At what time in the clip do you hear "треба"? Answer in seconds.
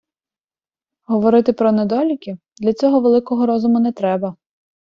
3.91-4.35